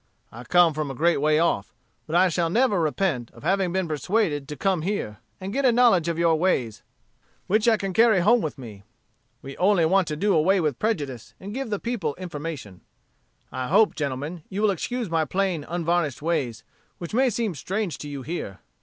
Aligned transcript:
I 0.31 0.43
come 0.45 0.73
from 0.73 0.89
a 0.89 0.95
great 0.95 1.17
way 1.21 1.37
off. 1.37 1.75
But 2.07 2.15
I 2.15 2.27
shall 2.29 2.49
never 2.49 2.81
repent 2.81 3.29
of 3.35 3.43
having 3.43 3.71
been 3.71 3.87
persuaded 3.87 4.47
to 4.47 4.55
come 4.55 4.81
here, 4.81 5.19
and 5.39 5.53
get 5.53 5.63
a 5.63 5.71
knowledge 5.71 6.07
of 6.07 6.17
your 6.17 6.37
ways, 6.37 6.81
which 7.45 7.67
I 7.67 7.77
can 7.77 7.93
carry 7.93 8.21
home 8.21 8.41
with 8.41 8.57
me. 8.57 8.81
We 9.43 9.55
only 9.57 9.85
want 9.85 10.07
to 10.07 10.15
do 10.15 10.33
away 10.33 10.59
prejudice 10.71 11.35
and 11.39 11.53
give 11.53 11.69
the 11.69 11.77
people 11.77 12.15
information. 12.15 12.81
"I 13.51 13.67
hope, 13.67 13.93
gentlemen, 13.93 14.41
you 14.49 14.63
will 14.63 14.71
excuse 14.71 15.07
my 15.11 15.23
plain, 15.23 15.63
unvarnished 15.69 16.23
ways, 16.23 16.63
which 16.97 17.13
may 17.13 17.29
seem 17.29 17.53
strange 17.53 17.99
to 17.99 18.09
you 18.09 18.23
here. 18.23 18.59